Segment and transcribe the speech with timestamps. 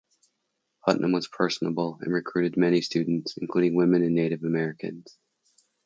[0.83, 5.15] Putnam was personable and recruited many students, including women and Native Americans.